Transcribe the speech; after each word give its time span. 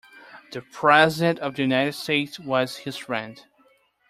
The 0.51 0.61
President 0.63 1.37
of 1.41 1.53
the 1.53 1.61
United 1.61 1.93
States 1.93 2.39
was 2.39 2.75
his 2.77 2.97
friend. 2.97 3.45